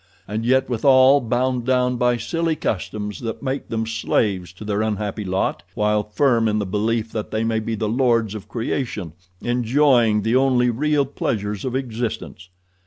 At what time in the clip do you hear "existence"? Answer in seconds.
11.75-12.49